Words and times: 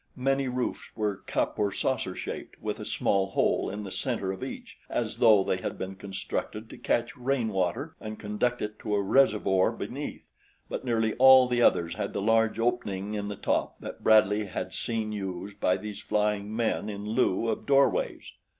Many 0.17 0.47
roofs 0.47 0.89
were 0.95 1.17
cup 1.27 1.59
or 1.59 1.71
saucer 1.71 2.15
shaped 2.15 2.59
with 2.59 2.79
a 2.79 2.85
small 2.85 3.27
hole 3.33 3.69
in 3.69 3.83
the 3.83 3.91
center 3.91 4.31
of 4.31 4.43
each, 4.43 4.77
as 4.89 5.19
though 5.19 5.43
they 5.43 5.57
had 5.57 5.77
been 5.77 5.93
constructed 5.93 6.71
to 6.71 6.77
catch 6.79 7.15
rain 7.15 7.49
water 7.49 7.95
and 8.01 8.19
conduct 8.19 8.63
it 8.63 8.79
to 8.79 8.95
a 8.95 9.01
reservoir 9.03 9.71
beneath; 9.71 10.31
but 10.67 10.83
nearly 10.83 11.13
all 11.19 11.47
the 11.47 11.61
others 11.61 11.93
had 11.97 12.13
the 12.13 12.19
large 12.19 12.57
opening 12.57 13.13
in 13.13 13.27
the 13.27 13.35
top 13.35 13.79
that 13.79 14.03
Bradley 14.03 14.47
had 14.47 14.73
seen 14.73 15.11
used 15.11 15.59
by 15.59 15.77
these 15.77 16.01
flying 16.01 16.55
men 16.55 16.89
in 16.89 17.05
lieu 17.05 17.47
of 17.47 17.67
doorways. 17.67 18.31